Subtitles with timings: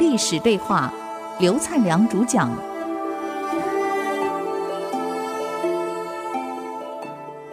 [0.00, 0.90] 历史对话，
[1.38, 2.50] 刘灿良主讲。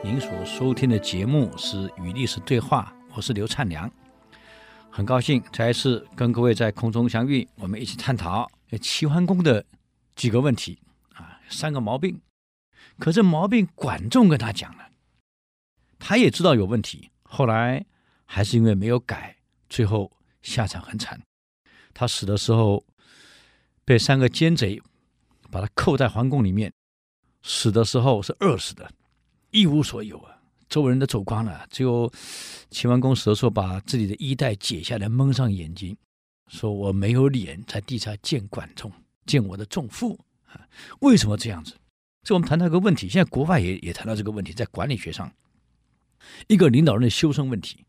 [0.01, 3.91] 您所收听的节目是《与历史对话》，我是刘灿良，
[4.89, 8.49] 很高兴再一次跟各位在空中相遇，我们一起探讨
[8.81, 9.65] 齐桓公的
[10.15, 10.79] 几个问题
[11.15, 12.21] 啊，三个毛病。
[12.97, 14.87] 可这毛病管仲跟他讲了，
[15.99, 17.85] 他也知道有问题，后来
[18.23, 19.35] 还是因为没有改，
[19.67, 21.19] 最后下场很惨。
[21.99, 22.85] 他死的时候
[23.83, 24.79] 被三个奸贼
[25.49, 26.71] 把他扣在皇宫里面，
[27.41, 28.87] 死的时候是饿死的，
[29.49, 30.37] 一无所有啊，
[30.69, 32.11] 周围人都走光了，只有
[32.69, 35.97] 齐桓公死的时候把自己的衣带解下来蒙上眼睛，
[36.47, 38.91] 说我没有脸在地下见管仲，
[39.25, 40.61] 见我的仲父啊，
[40.99, 41.73] 为什么这样子？
[42.21, 45.33] 这我们谈到一个问题，现在国外也也谈到这个问题，在管理学上，
[46.45, 47.85] 一个领导人的修身问题，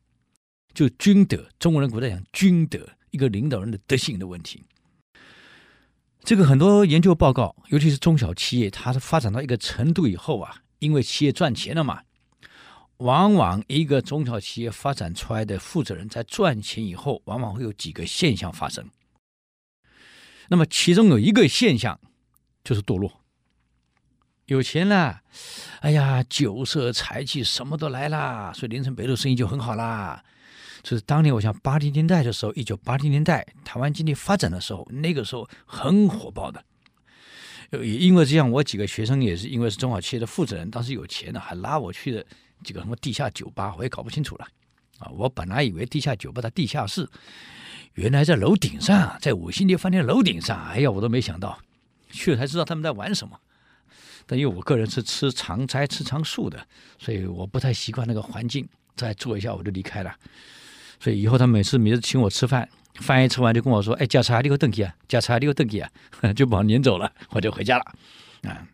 [0.72, 1.46] 就君德。
[1.58, 4.64] 中国人古代讲君德，一个领导人的德行的问题。
[6.24, 12.02] 这个很多研究报告，尤其是中小企业，它是发展到一个程度以后啊，因为企业赚钱了嘛，
[12.98, 18.86] 往往一个中小企业发展出来的负责人，在赚钱以后，往往会有几个现象发生。
[20.48, 21.98] 那么其中有一个现象
[22.64, 23.20] 就是堕落。
[24.46, 25.22] 有钱了，
[25.80, 30.24] 哎呀，酒色财气什么都来了，所以连城北路生意就很好啦。
[30.88, 36.64] 就是当年我想八零年代的时候，一九八零年代台湾经济发展的时候，那个时候很火爆的。
[37.84, 42.24] 因为这样，我几个学生也是因为是中小企业的负责人，当时有钱呢，还拉我去的
[42.64, 44.48] 几个什么地下酒吧，我也搞不清楚了。
[44.98, 47.06] 啊，我本来以为地下酒吧在地下室，
[47.92, 50.58] 原来在楼顶上，在五星级饭店楼顶上。
[50.68, 51.58] 哎呀，我都没想到，
[52.10, 53.38] 去了才知道他们在玩什么。
[54.24, 56.66] 但因为我个人是吃长斋、吃长素的，
[56.98, 58.66] 所以我不太习惯那个环境。
[58.96, 60.16] 再坐一下我就离开了。
[61.00, 65.90] 所以以后他每次每次请我吃饭，饭一吃完就跟我说：“哎，加茶你给我登记啊，加茶你给我登记啊。
[66.34, 67.84] ”就把我撵走了， 我就回家了。
[68.42, 68.66] 啊，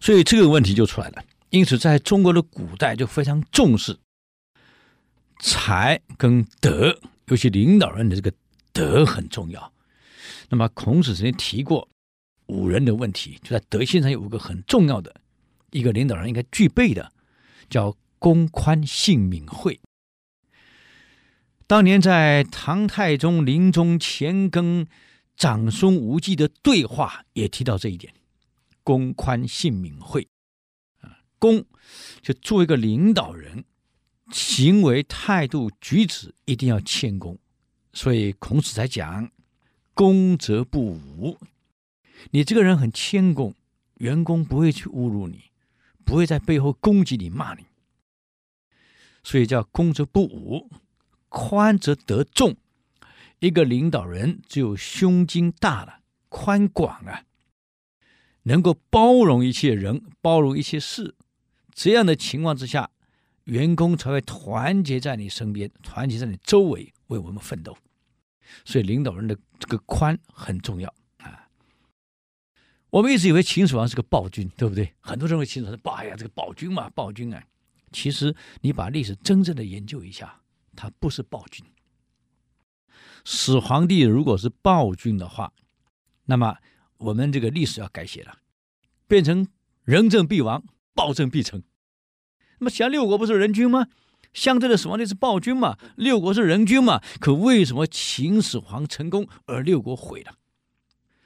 [0.00, 1.24] 所以这个问题就出来了。
[1.50, 3.98] 因此，在中国的古代就非常重视
[5.40, 8.32] 才跟德，尤其领导人的这个
[8.72, 9.72] 德很重要。
[10.48, 11.88] 那么孔子曾经提过。
[12.50, 15.14] 五人的问题，就在德性上有五个很重要的，
[15.70, 17.12] 一个领导人应该具备的，
[17.68, 19.78] 叫公宽信敏惠。
[21.68, 24.88] 当年在唐太宗临终前跟
[25.36, 28.14] 长孙无忌的对话，也提到这一点：
[28.82, 30.26] 公宽信敏惠。
[31.02, 31.62] 啊，公
[32.22, 33.66] 就做一个领导人，
[34.32, 37.38] 行为态度举止一定要谦恭，
[37.92, 39.30] 所以孔子才讲：
[39.92, 41.36] 公则不侮。
[42.30, 43.54] 你这个人很谦恭，
[43.96, 45.50] 员工不会去侮辱你，
[46.02, 47.66] 不会在背后攻击你、骂你，
[49.22, 50.66] 所以叫公则不侮，
[51.28, 52.56] 宽则得众。
[53.40, 57.24] 一个领导人只有胸襟大了、宽广啊，
[58.42, 61.14] 能够包容一切人、包容一切事，
[61.72, 62.90] 这样的情况之下，
[63.44, 67.78] 员工才会团结在你身边，团结在你周围，为我们奋斗。
[68.64, 71.48] 所以领导人的这个宽很重要啊。
[72.90, 74.92] 我们一直以为秦始皇是个暴君，对不对？
[74.98, 77.44] 很多人认为秦始皇是暴，哎呀，这个暴君嘛，暴君啊。
[77.92, 80.37] 其实你把历史真正的研究一下，
[80.78, 81.66] 他不是暴君。
[83.24, 85.52] 始皇帝如果是暴君的话，
[86.26, 86.58] 那么
[86.98, 88.38] 我们这个历史要改写了，
[89.08, 89.48] 变成
[89.82, 90.62] 仁政必亡，
[90.94, 91.64] 暴政必成。
[92.60, 93.88] 那么像六国不是仁君吗？
[94.32, 97.02] 相对的始皇帝是暴君嘛，六国是仁君嘛。
[97.18, 100.36] 可为什么秦始皇成功而六国毁了？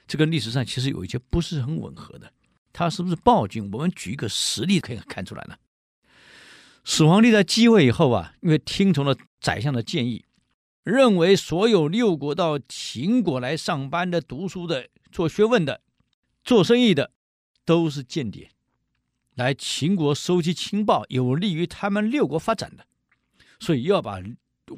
[0.07, 2.33] 这个历史上其实有一些不是很吻合的，
[2.71, 3.69] 他是不是暴君？
[3.71, 5.55] 我们举一个实例可以看出来呢。
[6.83, 10.25] 始皇帝在继位以后啊，因为听从了宰相的建议，
[10.83, 15.81] 认为所有六国到秦国来上班的、读书的、做学问的、
[16.43, 17.11] 做生意的，
[17.63, 18.51] 都是间谍，
[19.35, 22.85] 来秦国收集情报，有利于他们六国发展的，
[23.59, 24.19] 所以要把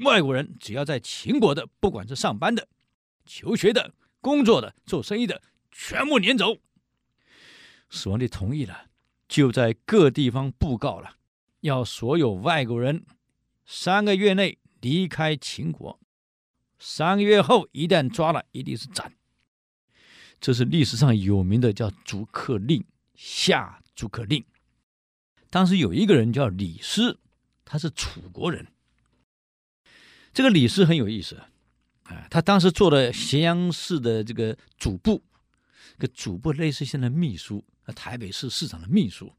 [0.04, 2.68] 外国人只要在秦国的，不管是上班的、
[3.26, 3.94] 求学的。
[4.22, 5.40] 工作的、做生意的，
[5.72, 6.58] 全部撵走。
[7.92, 8.88] 始皇帝同意了，
[9.28, 11.15] 就在各地方布告了，
[11.66, 13.04] 要所有外国人
[13.66, 16.00] 三个月内离开秦国。
[16.78, 19.14] 三个月后一旦抓了，一定是斩。
[20.40, 22.86] 这是历史上有名的，叫逐客令，
[23.16, 24.46] 下逐客令。
[25.50, 27.20] 当时有一个人叫李斯，
[27.64, 28.68] 他是楚国人。
[30.34, 31.36] 这个李斯很有意思。
[32.04, 35.24] 啊，他当时做了咸阳市的这个主簿，
[35.98, 37.66] 个主簿类似现在秘书，
[37.96, 39.34] 台北市市长的秘书。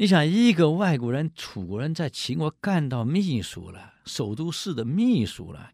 [0.00, 5.72] 你想，一个外国人，楚国人在秦国干到秘书了，首都市的秘书了，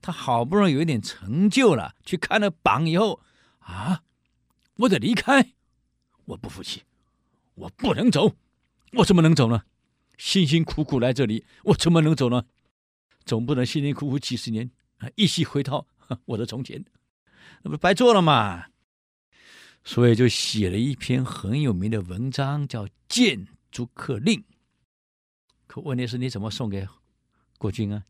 [0.00, 3.20] 他好不容易有一点成就了，去看了榜以后，
[3.58, 4.02] 啊，
[4.76, 5.52] 我得离开，
[6.24, 6.84] 我不服气，
[7.54, 8.32] 我不能走，
[8.94, 9.64] 我怎么能走呢？
[10.16, 12.46] 辛辛苦苦来这里，我怎么能走呢？
[13.26, 15.86] 总不能辛辛苦苦几十年啊，一夕回到
[16.24, 16.82] 我的从前，
[17.62, 18.68] 那不白做了吗？
[19.84, 23.46] 所以就写了一篇很有名的文章，叫《谏
[23.76, 24.40] 逐客令》。
[25.66, 26.88] 可问题是，你怎么送给
[27.58, 28.04] 国君啊？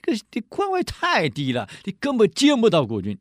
[0.00, 3.18] 这个你官位太低了，你根本见不到国君。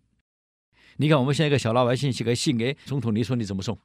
[0.96, 3.78] 你看，我们现在一个小老百姓写个信给总统，你说你怎么送？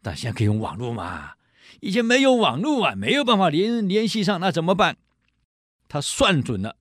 [0.00, 1.34] 但现在可以用网络嘛？
[1.80, 4.96] 以前没有网络啊，没有办法联联系上，那怎么办？
[5.88, 6.78] 他算准了，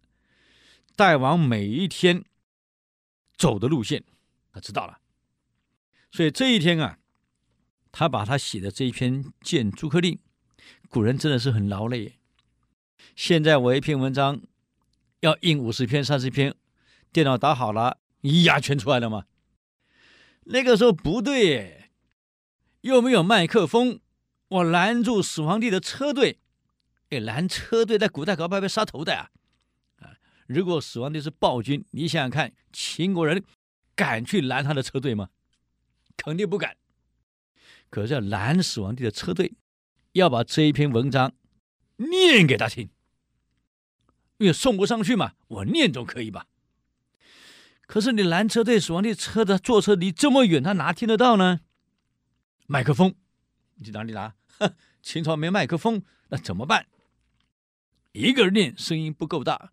[0.96, 2.24] 代王每一天
[3.36, 4.06] 走的路线，
[4.54, 5.00] 他知道了。
[6.12, 6.98] 所以这一天啊，
[7.92, 10.14] 他把他写的这一篇《谏逐客令》，
[10.90, 12.20] 古人真的是很劳累。
[13.16, 14.42] 现在我一篇文章。
[15.22, 16.54] 要印五十篇、三十篇，
[17.12, 19.26] 电脑打好了，一压全出来了吗？
[20.44, 21.90] 那个时候不对，
[22.82, 24.00] 又没有麦克风，
[24.48, 26.38] 我拦住始皇帝的车队，
[27.10, 29.32] 哎，拦车队在古代搞不被杀头的啊！
[30.02, 30.14] 啊，
[30.46, 33.44] 如果始皇帝是暴君，你想想看，秦国人
[33.96, 35.30] 敢去拦他的车队吗？
[36.16, 36.78] 肯定不敢。
[37.90, 39.54] 可是要拦始皇帝的车队，
[40.14, 41.34] 要把这一篇文章
[41.98, 42.90] 念给他听。
[44.38, 46.48] 因为送不上去嘛，我念总可以吧？
[47.88, 51.62] 可是你拦车队，死亡帝车的坐车离这么远，他哪听得到呢？
[52.68, 53.16] 麦克风，
[53.76, 54.36] 你去哪里拿？
[55.02, 56.88] 秦朝没麦克风，那怎么办？
[58.12, 59.72] 一个人念声音不够大，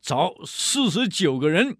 [0.00, 1.78] 找四十九个人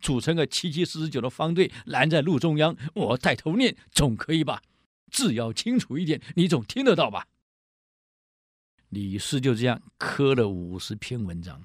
[0.00, 4.60] 组成个七七四十九的方队，拦在路中央，我带头念，总可以吧？
[5.10, 7.26] 字要清楚一点，你总听得到吧？
[8.88, 11.62] 李斯就这样刻了五十篇文章。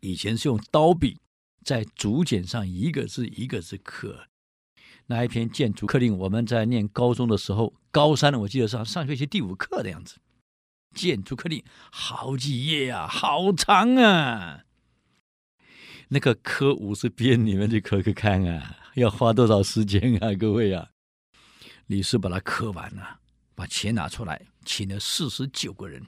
[0.00, 1.18] 以前是用刀笔
[1.64, 4.26] 在竹简上一个字一个字刻。
[5.06, 10.20] 那一篇《谏逐客令》，我们在念高中的时候，高三的我记得上上学期第五课的样子，
[11.00, 11.58] 《谏逐客令》
[11.90, 14.64] 好几页啊，好长啊。
[16.10, 20.90] 那个刻五十篇，你们去刻刻看啊，要花多少时间啊，各位啊？
[21.90, 23.18] 李斯把它磕完了。
[23.56, 26.00] 把钱拿出来，请了四十九个人，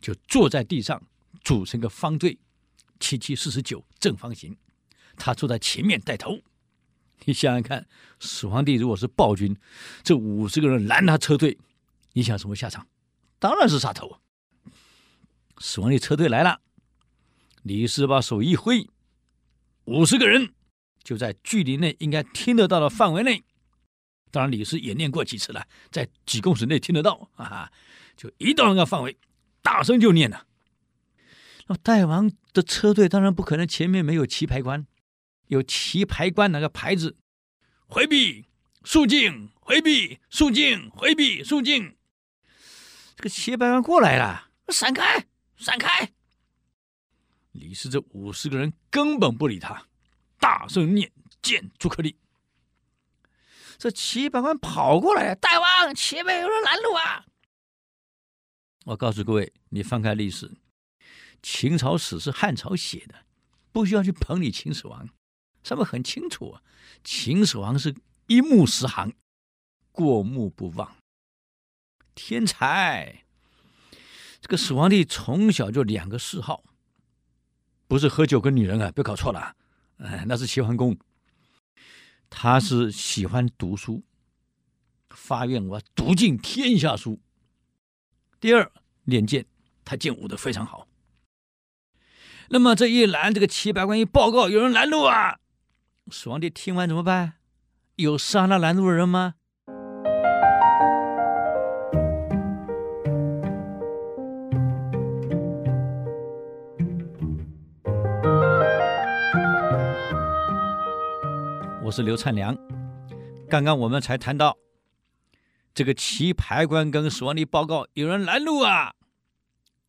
[0.00, 1.02] 就坐在地上，
[1.42, 2.38] 组成个方队，
[3.00, 4.56] 七七四十九正方形。
[5.16, 6.40] 他坐在前面带头。
[7.24, 7.86] 你想想看，
[8.20, 9.54] 始皇帝如果是暴君，
[10.04, 11.58] 这五十个人拦他车队，
[12.12, 12.86] 你想什么下场？
[13.40, 14.20] 当然是杀头。
[15.58, 16.60] 始皇帝车队来了，
[17.64, 18.88] 李斯把手一挥，
[19.86, 20.54] 五十个人
[21.02, 23.44] 就在距离内应该听得到的范围内。
[24.34, 27.70] 当然，李斯演练过几次了，在几公尺内听得到啊！
[28.16, 29.16] 就一到那个范围，
[29.62, 30.44] 大声就念了。
[31.68, 34.88] 那代王的车队当然不可能前面没有棋牌官，
[35.46, 37.16] 有棋牌官那个牌子，
[37.86, 38.46] 回避、
[38.82, 41.94] 肃静、回避、肃静、回避、肃静。
[43.14, 45.26] 这个棋牌官过来了，闪开，
[45.56, 46.10] 闪开！
[47.52, 49.86] 李斯这五十个人根本不理他，
[50.40, 52.16] 大声念见朱克力。
[53.78, 57.26] 这齐百官跑过来，大王，前面有人拦路啊！
[58.86, 60.50] 我告诉各位，你翻开历史，
[61.42, 63.26] 秦朝史是汉朝写的，
[63.72, 65.08] 不需要去捧你秦始皇，
[65.62, 66.62] 上面很清楚啊。
[67.02, 67.94] 秦始皇是
[68.26, 69.12] 一目十行，
[69.90, 70.96] 过目不忘，
[72.14, 73.24] 天才。
[74.40, 76.62] 这个始皇帝从小就两个嗜好，
[77.88, 79.56] 不是喝酒跟女人啊，别搞错了，
[79.96, 80.96] 哎，那是齐桓公。
[82.36, 84.02] 他是喜欢读书，
[85.10, 87.20] 发愿我读尽天下书。
[88.40, 88.70] 第二，
[89.04, 89.46] 练剑，
[89.84, 90.88] 他剑舞的非常好。
[92.48, 95.38] 那么这一拦，这个齐百官一报告，有人拦路啊！
[96.10, 97.34] 始皇帝听完怎么办？
[97.94, 99.36] 有杀那拦路的人吗？
[111.94, 112.56] 是刘灿良，
[113.48, 114.58] 刚刚我们才谈到
[115.72, 118.96] 这个棋牌官跟始皇帝报告有人拦路啊，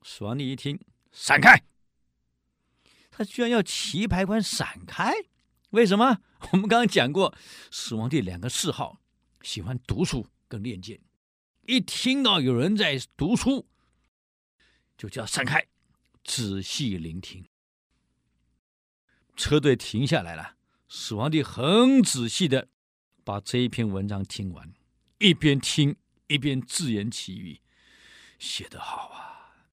[0.04, 0.80] 始皇帝一听
[1.12, 1.64] 闪开，
[3.10, 5.16] 他居然要棋牌官闪开，
[5.72, 6.20] 为什么？
[6.52, 7.36] 我们刚刚讲过，
[7.72, 9.02] 死亡帝两个嗜好，
[9.42, 11.02] 喜欢读书跟练剑，
[11.64, 13.66] 一听到有人在读书，
[14.96, 15.66] 就叫闪开，
[16.24, 17.50] 仔细聆听，
[19.36, 20.55] 车队停下来了。
[20.98, 22.70] 始皇帝很仔细的
[23.26, 24.74] 把这一篇文章听完，
[25.20, 25.98] 一边听
[26.28, 27.60] 一边自言其语
[28.40, 29.68] ：“写得好啊，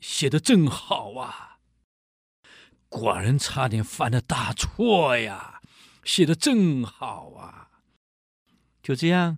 [0.00, 1.58] 写得真好啊！
[2.88, 5.60] 寡人差点犯了大错呀！
[6.04, 7.68] 写得真好啊！
[8.84, 9.36] 就这样，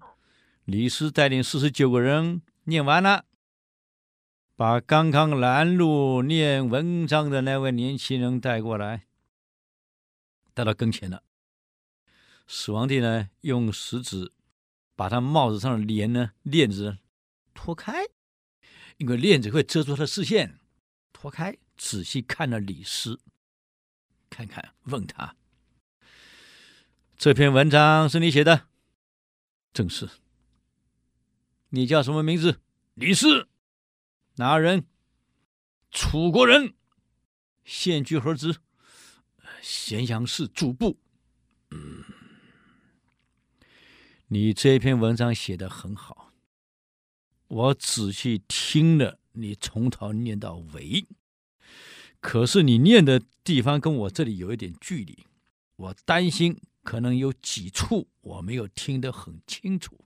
[0.66, 3.25] 李斯带领四十九个人念完了，
[4.57, 9.07] 把刚刚拦路念文章的那位年轻人带过来，
[10.55, 11.23] 带到跟前了。
[12.47, 14.33] 始皇帝呢，用食指
[14.95, 16.99] 把他帽子上的帘呢链子
[17.53, 18.05] 脱开，
[18.99, 20.61] 因为链子会遮住他的视线。
[21.13, 23.19] 脱开，仔细看了李斯，
[24.29, 25.37] 看看，问他
[27.17, 28.69] ：“这篇文章是你写的
[29.73, 30.11] ？”“正是。
[31.71, 32.61] ”“你叫什么名字
[32.95, 33.49] ？”“李斯。
[34.37, 34.87] ”“哪人
[35.91, 36.75] ？”“楚国人。
[37.65, 38.59] ”“现居何职
[39.64, 40.99] ？”“咸阳市主簿。
[41.73, 42.04] ”“嗯。”
[44.28, 46.33] 你这篇文章写得很好，
[47.49, 51.06] 我仔细听了，你从头念到尾。
[52.21, 55.26] 可是你念的地方跟我这里有一点距离，
[55.76, 59.99] 我担心可能有几处我没有听得很清楚。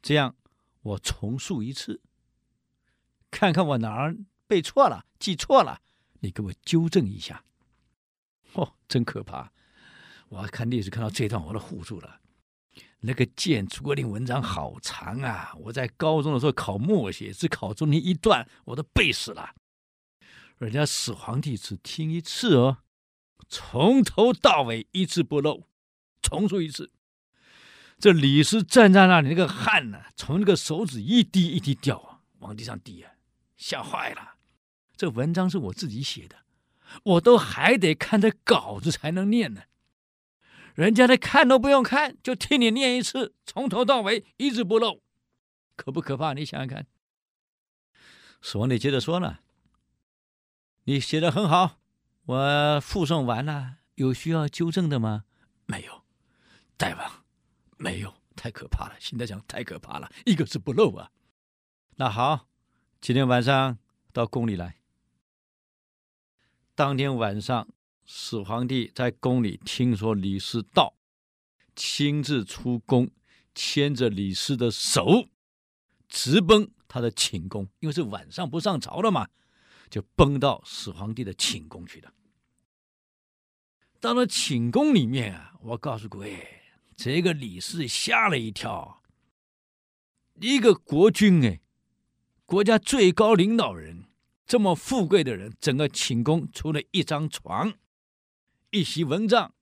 [0.00, 0.36] 这样，
[0.82, 2.00] 我重述一次，
[3.30, 5.80] 看看我哪儿背错了、记错了，
[6.20, 7.44] 你给我纠正一下。
[8.54, 9.50] 哦，真可怕！
[10.28, 12.20] 我要看历史看到这段，我都唬住了。
[13.00, 15.54] 那个谏诸葛亮文章好长啊！
[15.60, 19.54] 我在高中的时候考默写，只考中间一段，我都背死了。
[20.58, 22.78] 人家始皇帝只听一次哦，
[23.48, 25.66] 从头到尾一字不漏，
[26.20, 26.92] 重述一次。
[27.98, 33.12] 这李斯站在那里，那个汗呢、从那个手指一滴一滴掉啊，往地上滴啊，
[33.56, 34.34] 吓坏了。
[34.94, 36.36] 这文章是我自己写的，
[37.04, 39.62] 我都还得看着稿子才能念呢。
[40.74, 45.02] 人家的看都不用看，就听你念一次，从头到尾一字不漏，
[45.76, 46.32] 可不可怕？
[46.32, 46.86] 你想想看。
[48.40, 49.38] 始皇帝接着说呢
[50.84, 51.80] ：“你写的很好，
[52.24, 55.24] 我复诵完了，有需要纠正的吗？
[55.66, 56.04] 没有，
[56.78, 57.24] 大王，
[57.76, 58.96] 没有，太可怕了。
[58.98, 61.10] 现在讲太可怕了，一个字不漏啊。
[61.96, 62.48] 那好，
[63.00, 63.76] 今天晚上
[64.12, 64.79] 到宫里来。
[66.80, 67.68] 当天晚上。”
[68.12, 70.94] 始皇帝在宫里听说李斯到，
[71.76, 73.10] 亲自出宫，
[73.54, 75.28] 牵着李斯的手，
[76.08, 79.28] 直奔他的寝宫，因为是晚上不上朝了嘛，
[79.90, 82.14] 就奔到始皇帝的寝宫去了。
[84.00, 86.62] 到了寝宫里面啊，我告诉各位，
[86.96, 89.02] 这个李斯吓了一跳，
[90.40, 91.60] 一个国君哎，
[92.46, 94.06] 国家最高领导人，
[94.50, 97.72] 这么富贵的人，整个寝宫除了一张床。
[98.70, 99.54] 一席蚊帐，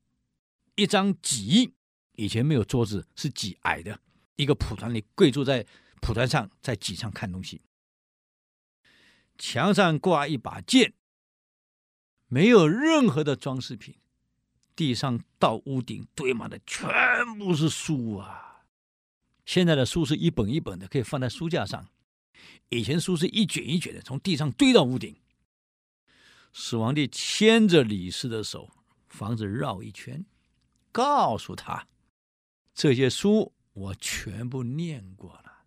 [0.77, 1.75] 一张几，
[2.15, 4.01] 以前没有桌子，是几矮的
[4.37, 5.67] 一个蒲团，里跪坐在
[6.01, 7.61] 蒲团上，在几上看东西。
[9.37, 10.95] 墙上挂一把剑，
[12.27, 13.95] 没有任何的装饰品。
[14.75, 16.89] 地上到屋顶堆满的全
[17.39, 18.63] 部是书啊！
[19.45, 21.87] 现在的书是一本一本的，可以放在书架上。
[22.69, 25.17] 以前书是一卷一卷的，从地上堆到屋顶。
[26.53, 28.71] 始皇帝牵着李斯的手。
[29.09, 30.27] 房子绕一圈，
[30.93, 31.89] 告诉他
[32.75, 35.65] 这些书我全部念过了。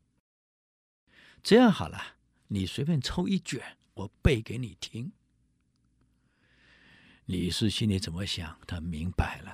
[1.42, 2.00] 这样好了，
[2.50, 5.12] 你随便抽一卷，我背给你听。
[7.26, 8.60] 李斯心里怎么想？
[8.68, 9.52] 他明白了，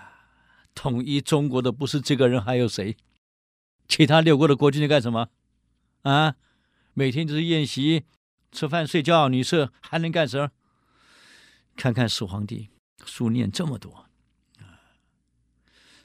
[0.76, 2.98] 统一中国的不是这个人，还有谁？
[3.88, 5.30] 其他六国的国君在干什么？
[6.02, 6.36] 啊，
[6.98, 8.06] 每天就是宴席、
[8.52, 10.50] 吃饭、睡觉、女色，还能干什么？
[11.76, 12.72] 看看始皇帝。
[13.06, 14.08] 书念这么多
[14.58, 14.82] 啊，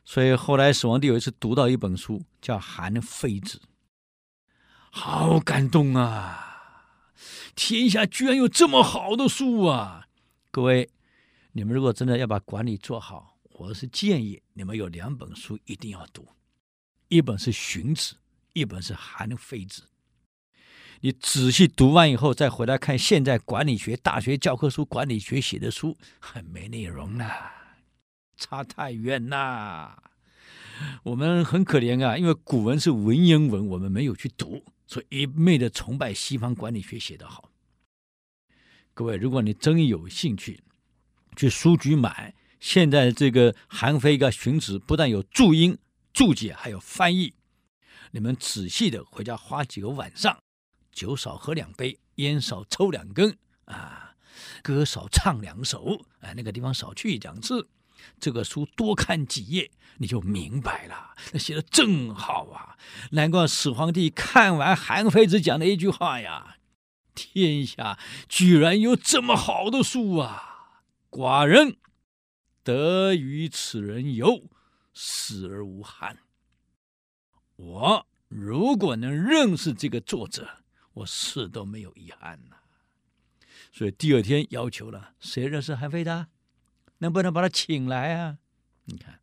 [0.04, 3.58] 所以后来始皇帝有一次读到一本书，叫《韩非子》，
[4.90, 6.84] 好感动啊！
[7.56, 10.08] 天下居然有这么好的书啊！
[10.50, 10.90] 各位，
[11.52, 16.28] 你们如果真的要把管理做好，我是建议你们有两本书一定要读，
[17.08, 18.14] 一本是《荀子》，
[18.52, 19.80] 一本是《韩非子》。
[21.04, 27.74] 你仔细读完以后，再回来看现在管理学大学教科书、管理学写的书，很没内容啦，
[28.36, 30.00] 差太远啦。
[31.02, 37.50] 我们很可怜啊，因为古文是文言文，我们没有去读，所以一昧的崇拜西方管理学写得好。
[38.94, 40.60] 各位，如果你真有兴趣，
[41.34, 45.76] 去书局买现在这个韩非个荀子，不但有注音、
[46.12, 47.34] 注解，还有翻译，
[48.12, 50.38] 你们仔细的回家花几个晚上。
[50.92, 54.14] 酒少喝两杯，烟少抽两根，啊，
[54.62, 57.68] 歌少唱两首，啊，那个地方少去一两次，
[58.20, 61.14] 这个书多看几页，你就明白了。
[61.32, 62.76] 那写的真好啊！
[63.12, 66.56] 难怪始皇帝看完韩非子讲的一句话呀
[67.14, 70.76] ：“天下居然有这么好的书啊！”
[71.10, 71.76] 寡人
[72.64, 74.48] 得与此人游，
[74.94, 76.18] 死而无憾。
[77.56, 80.61] 我如果能认识这个作者，
[80.94, 82.56] 我死都没有遗憾呐。
[83.72, 86.28] 所以第二天要求了，谁认识韩非的？
[86.98, 88.38] 能不能把他请来啊？
[88.84, 89.20] 你看，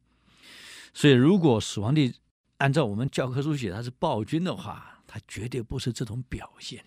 [0.94, 2.16] 所以如果始皇帝
[2.58, 6.84] 按照我们教科书写他是暴君的话，他绝对不是这种表现。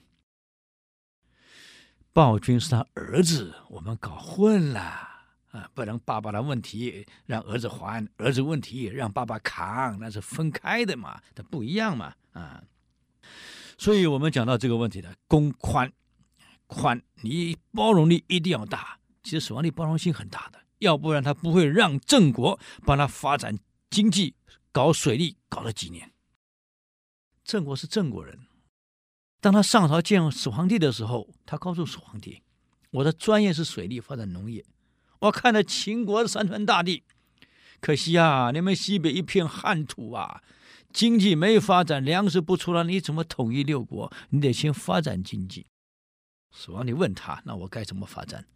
[2.12, 4.80] 暴君是他儿子，我们搞混了
[5.52, 5.70] 啊！
[5.72, 12.62] 不能爸爸的问题让儿子还，儿子问题让爸爸扛，那是分开的嘛，它不一样嘛啊！
[13.82, 15.92] 所以我们讲到这个问题的，公宽，
[16.68, 19.00] 宽，你包容力一定要大。
[19.24, 23.58] 其实始皇帝包容性很大的，要不然他不会让郑国帮他发展
[23.90, 24.36] 经济、
[24.70, 26.12] 搞水利搞了几年。
[27.42, 28.38] 郑国是郑国人。
[29.40, 32.40] 当他上朝见始皇帝的时候，他告诉始皇帝
[32.92, 34.64] ：“我的专业是水利，发展农业。
[35.18, 37.02] 我看到秦国的山川大地，
[37.80, 40.40] 可惜啊，你们西北一片旱土啊，
[40.92, 44.12] 经济没发展，粮食不出来，你怎么统一六国？
[44.30, 45.66] 你得先发展经济。”
[46.54, 48.46] 始皇帝问他：“那我该怎么发展？”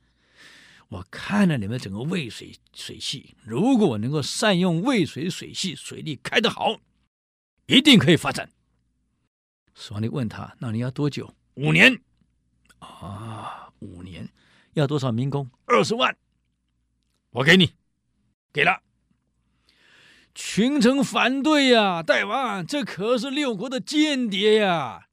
[0.88, 6.78] 我看了你们整个渭水水系，如果能够善用渭水水系，水利开得好，
[7.66, 8.52] 一定可以发展。
[9.74, 11.34] 始皇帝问他：“那你要多久？
[11.54, 12.00] 五年
[12.78, 14.28] 啊，五年
[14.74, 15.50] 要多少民工？
[15.64, 16.16] 二十万，
[17.30, 17.72] 我给你，
[18.52, 18.85] 给了。
[20.36, 25.08] 群臣反对呀，大王，这可是六国的间谍呀！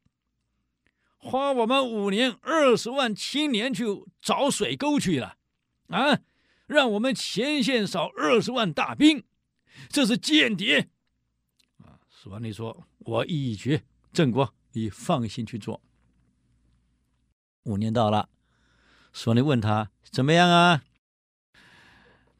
[1.17, 3.85] 花我们五年二十万青年去
[4.21, 5.37] 找水沟去了，
[5.87, 6.19] 啊，
[6.67, 9.23] 让我们前线少二十万大兵，
[9.87, 10.89] 这是间谍。”
[11.79, 15.81] 啊，始皇帝说：“我意已决。”郑国，你放心去做。
[17.63, 18.27] 五年到了，
[19.13, 20.83] 始皇帝问他怎么样啊？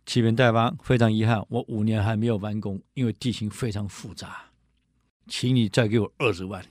[0.06, 4.52] 启禀大王，非常遗憾，我五年还没有完工，因为地形非常复杂，
[5.28, 6.66] 请你再给我二十万，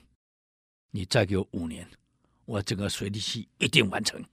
[0.91, 1.87] 你再给我五年，
[2.45, 4.23] 我整个水利系一定完成。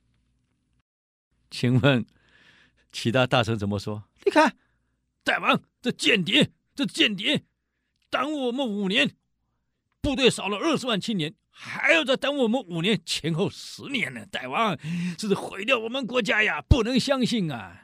[1.50, 2.04] 请问
[2.92, 4.04] 其他大臣怎么说？
[4.24, 4.56] 你看，
[5.24, 7.42] 大王这间谍，这间谍
[8.10, 9.16] 耽误我们五年。
[10.02, 14.24] 部队少了二十万青年，还要再耽误我们五年，前后十年呢！
[14.26, 14.78] 大王，
[15.18, 16.62] 这是毁掉我们国家呀！
[16.62, 17.79] 不能相信啊！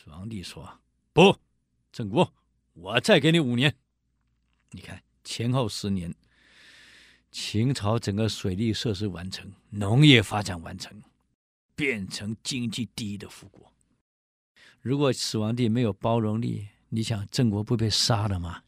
[0.00, 0.78] 始皇帝说
[1.12, 1.36] ：“不，
[1.90, 2.32] 郑国，
[2.74, 3.74] 我再给你五年。
[4.70, 6.14] 你看，前后十年，
[7.32, 11.02] 秦朝整个水利设施完成，农业发展完成，
[11.74, 13.72] 变成经济第一的富国。
[14.80, 18.62] 如果始皇帝没有包容力，你想郑国不被杀了吗？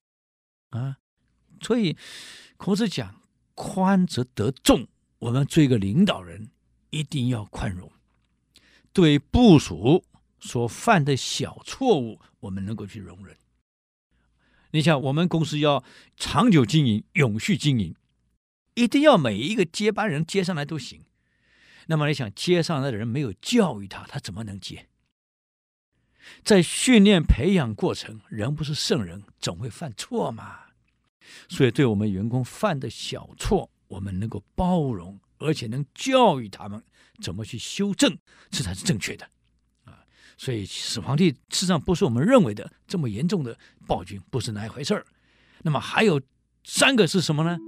[0.70, 0.98] 啊？”
[1.62, 1.96] 所以，
[2.56, 3.22] 孔子讲
[3.54, 4.88] “宽则得众”。
[5.20, 6.50] 我们做一个领导人，
[6.88, 7.92] 一定要宽容，
[8.92, 10.04] 对部属
[10.40, 13.36] 所犯的小错误，我们能够去容忍。
[14.72, 15.84] 你想，我们公司要
[16.16, 17.94] 长久经营、永续经营，
[18.74, 21.04] 一定要每一个接班人接上来都行。
[21.86, 24.88] 那么，你想接上来的人没有教育他，他怎么能接？
[26.44, 30.60] 在训练培养过程，人不是圣人，总会犯错嘛。
[31.48, 36.82] 所以，对我们员工犯的小错，我们能够包容，而且能教育他们
[37.20, 38.16] 怎么去修正，
[38.50, 39.28] 这才是正确的！
[40.42, 43.54] 所以，始皇帝事实上不是我们认为的这么严重的
[43.86, 45.04] 暴君，不是那一回事儿。
[45.60, 46.18] 那么还有
[46.64, 47.58] 三个是什么呢？